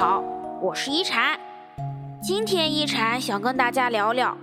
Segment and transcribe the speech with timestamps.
[0.00, 0.24] 好，
[0.62, 1.38] 我是一禅。
[2.22, 4.34] 今天一禅想跟大家聊聊，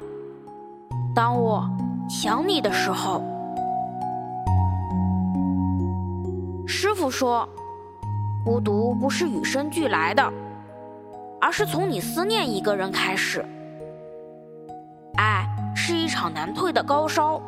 [1.16, 1.68] 当我
[2.08, 3.24] 想你的时候。
[6.68, 7.50] 师傅说，
[8.46, 10.32] 孤独不是与生俱来的，
[11.42, 13.44] 而是从你思念一个人开始。
[15.18, 15.44] 爱
[15.76, 17.42] 是一场难退的高烧，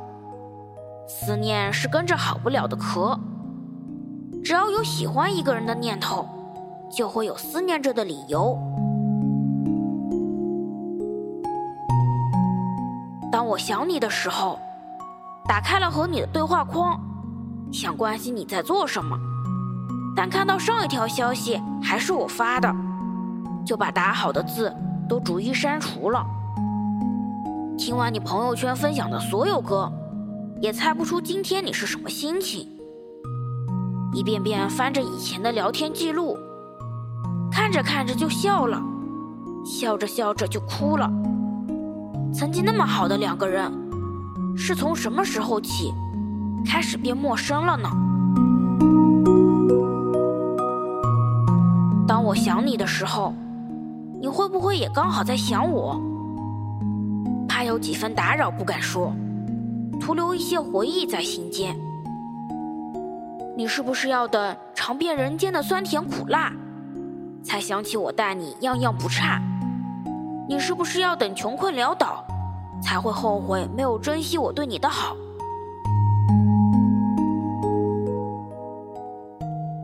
[1.08, 3.16] 思念是跟着好不了的咳。
[4.44, 6.28] 只要有喜欢一个人的念头。
[6.92, 8.58] 就会有思念着的理由。
[13.32, 14.60] 当我想你的时候，
[15.48, 17.00] 打开了和你的对话框，
[17.72, 19.16] 想关心你在做什么，
[20.16, 22.74] 但看到上一条消息还是我发的，
[23.66, 24.76] 就把打好的字
[25.08, 26.26] 都逐一删除了。
[27.78, 29.92] 听完你朋友圈分享的所有歌，
[30.60, 32.68] 也猜不出今天你是什么心情。
[34.12, 36.36] 一遍遍翻着以前的聊天记录。
[37.70, 38.82] 看着看着就笑了，
[39.64, 41.08] 笑着笑着就哭了。
[42.34, 43.72] 曾经那么好的两个人，
[44.58, 45.94] 是从什么时候起
[46.66, 47.88] 开始变陌生了呢？
[52.08, 53.36] 当我想你的时候，
[54.20, 56.02] 你会不会也刚好在想我？
[57.48, 59.14] 怕有几分打扰不敢说，
[60.02, 61.80] 徒留一些回忆在心间。
[63.56, 66.52] 你是不是要等尝遍人间的酸甜苦辣？
[67.44, 69.42] 才想起我待你样样不差，
[70.48, 72.24] 你是不是要等穷困潦倒，
[72.82, 75.16] 才会后悔没有珍惜我对你的好？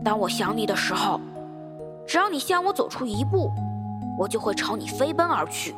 [0.04, 1.20] 当我想你的时候，
[2.06, 3.50] 只要你向我走出一步，
[4.16, 5.74] 我就会朝你飞奔而去。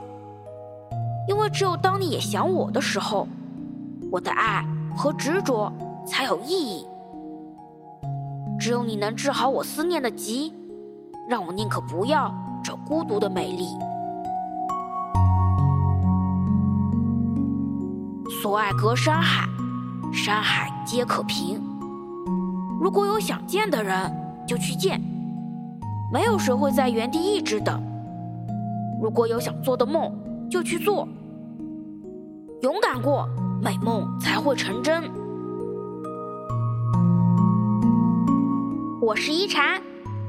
[1.26, 3.26] 因为只有当你也想我的时候，
[4.10, 5.72] 我的爱和执着
[6.06, 6.86] 才有意义。
[8.58, 10.52] 只有你能治好我思念的疾。
[11.28, 12.34] 让我宁可不要
[12.64, 13.66] 这孤独的美丽。
[18.40, 19.46] 所爱隔山海，
[20.10, 21.60] 山海皆可平。
[22.80, 24.10] 如果有想见的人，
[24.46, 24.98] 就去见。
[26.10, 27.78] 没有谁会在原地一直等。
[29.02, 30.10] 如果有想做的梦，
[30.50, 31.06] 就去做。
[32.62, 33.28] 勇敢过，
[33.62, 35.04] 美梦才会成真。
[39.02, 39.82] 我是一禅。